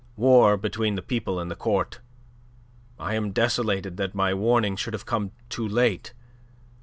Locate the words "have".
4.95-5.05